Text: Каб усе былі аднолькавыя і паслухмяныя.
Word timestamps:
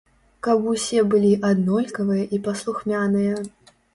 Каб 0.45 0.63
усе 0.71 1.01
былі 1.11 1.33
аднолькавыя 1.49 2.25
і 2.37 2.41
паслухмяныя. 2.47 3.33